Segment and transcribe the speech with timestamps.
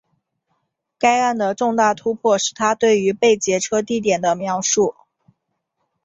[0.97, 4.95] 该案的重大突破是她对于被劫车地点的描述。